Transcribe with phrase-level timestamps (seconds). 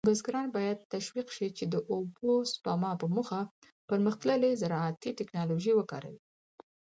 [0.09, 3.41] بزګران باید تشویق شي چې د اوبو سپما په موخه
[3.89, 6.21] پرمختللې زراعتي تکنالوژي وکاروي.